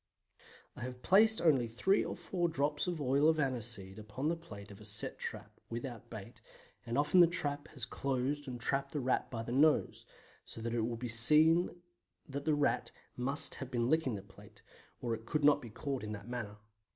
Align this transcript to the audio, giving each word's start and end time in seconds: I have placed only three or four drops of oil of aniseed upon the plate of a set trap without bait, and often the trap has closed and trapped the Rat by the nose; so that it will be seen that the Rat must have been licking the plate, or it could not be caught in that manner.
I 0.75 0.81
have 0.81 1.03
placed 1.03 1.39
only 1.41 1.67
three 1.67 2.03
or 2.03 2.17
four 2.17 2.49
drops 2.49 2.87
of 2.87 2.99
oil 2.99 3.29
of 3.29 3.37
aniseed 3.39 3.99
upon 3.99 4.29
the 4.29 4.35
plate 4.35 4.71
of 4.71 4.81
a 4.81 4.83
set 4.83 5.19
trap 5.19 5.59
without 5.69 6.09
bait, 6.09 6.41
and 6.87 6.97
often 6.97 7.19
the 7.19 7.27
trap 7.27 7.67
has 7.67 7.85
closed 7.85 8.47
and 8.47 8.59
trapped 8.59 8.93
the 8.93 8.99
Rat 8.99 9.29
by 9.29 9.43
the 9.43 9.51
nose; 9.51 10.07
so 10.43 10.59
that 10.59 10.73
it 10.73 10.81
will 10.81 10.97
be 10.97 11.07
seen 11.07 11.81
that 12.27 12.45
the 12.45 12.55
Rat 12.55 12.91
must 13.15 13.53
have 13.61 13.69
been 13.69 13.91
licking 13.91 14.15
the 14.15 14.23
plate, 14.23 14.63
or 15.03 15.13
it 15.13 15.27
could 15.27 15.43
not 15.43 15.61
be 15.61 15.69
caught 15.69 16.01
in 16.03 16.13
that 16.13 16.27
manner. 16.27 16.57